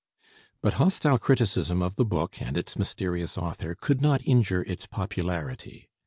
But 0.63 0.73
hostile 0.81 1.19
criticism 1.19 1.83
of 1.83 1.95
the 1.95 2.03
book 2.03 2.41
and 2.41 2.57
its 2.57 2.75
mysterious 2.75 3.37
author 3.37 3.75
could 3.75 4.01
not 4.01 4.25
injure 4.25 4.63
its 4.63 4.87
popularity. 4.87 5.89